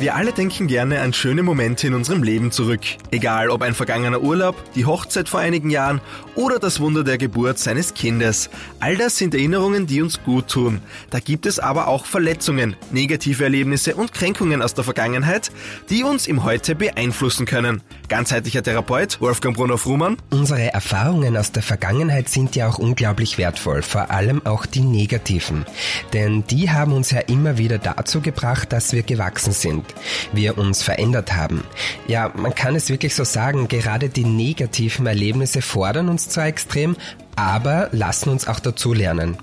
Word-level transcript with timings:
Wir 0.00 0.14
alle 0.14 0.32
denken 0.32 0.68
gerne 0.68 1.00
an 1.00 1.12
schöne 1.12 1.42
Momente 1.42 1.88
in 1.88 1.94
unserem 1.94 2.22
Leben 2.22 2.52
zurück. 2.52 2.82
Egal 3.10 3.50
ob 3.50 3.62
ein 3.62 3.74
vergangener 3.74 4.20
Urlaub, 4.20 4.54
die 4.76 4.86
Hochzeit 4.86 5.28
vor 5.28 5.40
einigen 5.40 5.70
Jahren 5.70 6.00
oder 6.36 6.60
das 6.60 6.78
Wunder 6.78 7.02
der 7.02 7.18
Geburt 7.18 7.58
seines 7.58 7.94
Kindes. 7.94 8.48
All 8.78 8.96
das 8.96 9.18
sind 9.18 9.34
Erinnerungen, 9.34 9.88
die 9.88 10.00
uns 10.00 10.22
gut 10.22 10.46
tun. 10.46 10.80
Da 11.10 11.18
gibt 11.18 11.46
es 11.46 11.58
aber 11.58 11.88
auch 11.88 12.06
Verletzungen, 12.06 12.76
negative 12.92 13.42
Erlebnisse 13.42 13.96
und 13.96 14.12
Kränkungen 14.14 14.62
aus 14.62 14.72
der 14.74 14.84
Vergangenheit, 14.84 15.50
die 15.90 16.04
uns 16.04 16.28
im 16.28 16.44
Heute 16.44 16.76
beeinflussen 16.76 17.44
können. 17.44 17.82
Ganzheitlicher 18.08 18.62
Therapeut 18.62 19.20
Wolfgang 19.20 19.56
Brunner-Frumann. 19.56 20.16
Unsere 20.30 20.72
Erfahrungen 20.72 21.36
aus 21.36 21.50
der 21.50 21.64
Vergangenheit 21.64 22.28
sind 22.28 22.54
ja 22.54 22.68
auch 22.68 22.78
unglaublich 22.78 23.36
wertvoll, 23.36 23.82
vor 23.82 24.12
allem 24.12 24.46
auch 24.46 24.64
die 24.64 24.80
negativen. 24.80 25.66
Denn 26.12 26.44
die 26.46 26.70
haben 26.70 26.92
uns 26.92 27.10
ja 27.10 27.18
immer 27.18 27.58
wieder 27.58 27.78
dazu 27.78 28.20
gebracht, 28.20 28.72
dass 28.72 28.92
wir 28.92 29.02
gewachsen 29.02 29.52
sind 29.52 29.87
wir 30.32 30.58
uns 30.58 30.82
verändert 30.82 31.34
haben. 31.34 31.64
Ja, 32.06 32.32
man 32.36 32.54
kann 32.54 32.74
es 32.74 32.88
wirklich 32.88 33.14
so 33.14 33.24
sagen, 33.24 33.68
gerade 33.68 34.08
die 34.08 34.24
negativen 34.24 35.06
Erlebnisse 35.06 35.62
fordern 35.62 36.08
uns 36.08 36.28
zwar 36.28 36.46
extrem, 36.46 36.96
aber 37.36 37.88
lassen 37.92 38.30
uns 38.30 38.48
auch 38.48 38.60
dazu 38.60 38.92
lernen, 38.92 39.36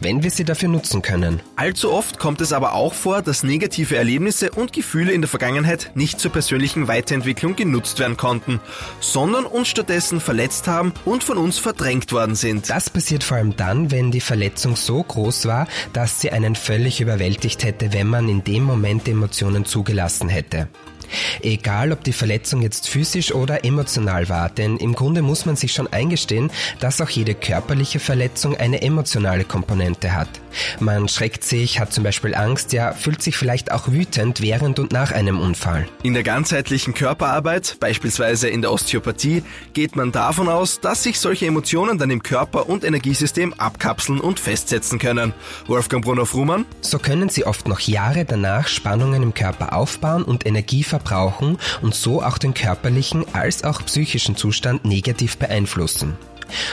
wenn 0.00 0.22
wir 0.22 0.30
sie 0.30 0.44
dafür 0.44 0.68
nutzen 0.68 1.02
können. 1.02 1.40
Allzu 1.56 1.92
oft 1.92 2.18
kommt 2.18 2.40
es 2.40 2.52
aber 2.52 2.74
auch 2.74 2.94
vor, 2.94 3.22
dass 3.22 3.42
negative 3.42 3.96
Erlebnisse 3.96 4.50
und 4.50 4.72
Gefühle 4.72 5.12
in 5.12 5.22
der 5.22 5.28
Vergangenheit 5.28 5.90
nicht 5.94 6.20
zur 6.20 6.32
persönlichen 6.32 6.88
Weiterentwicklung 6.88 7.56
genutzt 7.56 7.98
werden 7.98 8.16
konnten, 8.16 8.60
sondern 9.00 9.44
uns 9.44 9.68
stattdessen 9.68 10.20
verletzt 10.20 10.68
haben 10.68 10.92
und 11.04 11.24
von 11.24 11.38
uns 11.38 11.58
verdrängt 11.58 12.12
worden 12.12 12.34
sind. 12.34 12.70
Das 12.70 12.90
passiert 12.90 13.24
vor 13.24 13.36
allem 13.36 13.56
dann, 13.56 13.90
wenn 13.90 14.10
die 14.10 14.20
Verletzung 14.20 14.76
so 14.76 15.02
groß 15.02 15.46
war, 15.46 15.66
dass 15.92 16.20
sie 16.20 16.30
einen 16.30 16.56
völlig 16.56 17.00
überwältigt 17.00 17.64
hätte, 17.64 17.92
wenn 17.92 18.06
man 18.06 18.28
in 18.28 18.44
dem 18.44 18.64
Moment 18.64 19.08
Emotionen 19.08 19.64
zugelassen 19.64 20.28
hätte. 20.28 20.68
Egal, 21.42 21.92
ob 21.92 22.04
die 22.04 22.12
Verletzung 22.12 22.62
jetzt 22.62 22.88
physisch 22.88 23.32
oder 23.32 23.64
emotional 23.64 24.28
war, 24.28 24.48
denn 24.50 24.76
im 24.76 24.94
Grunde 24.94 25.22
muss 25.22 25.46
man 25.46 25.56
sich 25.56 25.72
schon 25.72 25.86
eingestehen, 25.88 26.50
dass 26.80 27.00
auch 27.00 27.08
jede 27.08 27.34
körperliche 27.34 28.00
Verletzung 28.00 28.56
eine 28.56 28.82
emotionale 28.82 29.44
Komponente 29.44 30.14
hat. 30.14 30.28
Man 30.80 31.08
schreckt 31.08 31.44
sich, 31.44 31.80
hat 31.80 31.92
zum 31.92 32.04
Beispiel 32.04 32.34
Angst, 32.34 32.72
ja, 32.72 32.92
fühlt 32.92 33.22
sich 33.22 33.36
vielleicht 33.36 33.72
auch 33.72 33.88
wütend 33.88 34.40
während 34.40 34.78
und 34.78 34.92
nach 34.92 35.12
einem 35.12 35.40
Unfall. 35.40 35.86
In 36.02 36.14
der 36.14 36.22
ganzheitlichen 36.22 36.94
Körperarbeit, 36.94 37.76
beispielsweise 37.80 38.48
in 38.48 38.62
der 38.62 38.72
Osteopathie, 38.72 39.42
geht 39.72 39.96
man 39.96 40.12
davon 40.12 40.48
aus, 40.48 40.80
dass 40.80 41.02
sich 41.02 41.20
solche 41.20 41.46
Emotionen 41.46 41.98
dann 41.98 42.10
im 42.10 42.22
Körper 42.22 42.68
und 42.68 42.84
Energiesystem 42.84 43.54
abkapseln 43.54 44.20
und 44.20 44.40
festsetzen 44.40 44.98
können. 44.98 45.32
Wolfgang 45.66 46.04
Brunner-Frumann? 46.04 46.66
So 46.80 46.98
können 46.98 47.28
sie 47.28 47.44
oft 47.44 47.68
noch 47.68 47.80
Jahre 47.80 48.24
danach 48.24 48.68
Spannungen 48.68 49.22
im 49.22 49.34
Körper 49.34 49.72
aufbauen 49.72 50.24
und 50.24 50.46
Energie 50.46 50.82
verbrauchen 50.82 50.97
und 51.82 51.94
so 51.94 52.22
auch 52.22 52.38
den 52.38 52.54
körperlichen 52.54 53.24
als 53.34 53.64
auch 53.64 53.84
psychischen 53.84 54.36
Zustand 54.36 54.84
negativ 54.84 55.38
beeinflussen. 55.38 56.16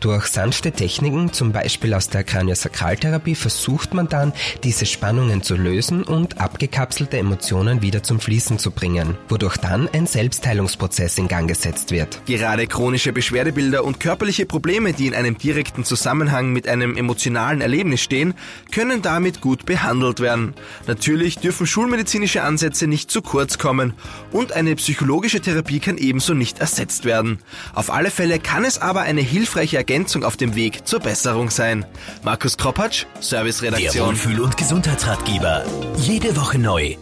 Durch 0.00 0.26
sanfte 0.26 0.72
Techniken, 0.72 1.32
zum 1.32 1.52
Beispiel 1.52 1.94
aus 1.94 2.08
der 2.08 2.24
Kraniosakraltherapie, 2.24 3.34
versucht 3.34 3.94
man 3.94 4.08
dann, 4.08 4.32
diese 4.64 4.86
Spannungen 4.86 5.42
zu 5.42 5.56
lösen 5.56 6.02
und 6.02 6.40
abgekapselte 6.40 7.18
Emotionen 7.18 7.82
wieder 7.82 8.02
zum 8.02 8.20
Fließen 8.20 8.58
zu 8.58 8.70
bringen, 8.70 9.16
wodurch 9.28 9.56
dann 9.56 9.88
ein 9.92 10.06
Selbstheilungsprozess 10.06 11.18
in 11.18 11.28
Gang 11.28 11.48
gesetzt 11.48 11.90
wird. 11.90 12.20
Gerade 12.26 12.66
chronische 12.66 13.12
Beschwerdebilder 13.12 13.84
und 13.84 14.00
körperliche 14.00 14.46
Probleme, 14.46 14.92
die 14.92 15.06
in 15.06 15.14
einem 15.14 15.38
direkten 15.38 15.84
Zusammenhang 15.84 16.52
mit 16.52 16.68
einem 16.68 16.96
emotionalen 16.96 17.60
Erlebnis 17.60 18.00
stehen, 18.00 18.34
können 18.72 19.02
damit 19.02 19.40
gut 19.40 19.66
behandelt 19.66 20.20
werden. 20.20 20.54
Natürlich 20.86 21.38
dürfen 21.38 21.66
schulmedizinische 21.66 22.42
Ansätze 22.42 22.86
nicht 22.86 23.10
zu 23.10 23.22
kurz 23.22 23.58
kommen 23.58 23.94
und 24.32 24.52
eine 24.52 24.76
psychologische 24.76 25.40
Therapie 25.40 25.80
kann 25.80 25.98
ebenso 25.98 26.34
nicht 26.34 26.60
ersetzt 26.60 27.04
werden. 27.04 27.38
Auf 27.74 27.90
alle 27.90 28.10
Fälle 28.10 28.38
kann 28.38 28.64
es 28.64 28.80
aber 28.80 29.02
eine 29.02 29.20
hilfreiche 29.20 29.55
hilfreiche 29.56 29.78
Ergänzung 29.78 30.22
auf 30.22 30.36
dem 30.36 30.54
Weg 30.54 30.86
zur 30.86 31.00
Besserung 31.00 31.48
sein. 31.48 31.86
Markus 32.22 32.58
Kropatsch, 32.58 33.06
Serviceredaktion. 33.20 33.92
Der 33.94 34.06
Wohlfühl- 34.06 34.40
und 34.40 34.58
Gesundheitsratgeber. 34.58 35.64
Jede 35.96 36.36
Woche 36.36 36.58
neu 36.58 36.96